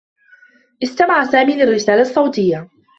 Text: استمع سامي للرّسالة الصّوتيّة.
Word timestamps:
استمع 0.83 1.23
سامي 1.31 1.55
للرّسالة 1.55 2.01
الصّوتيّة. 2.01 2.69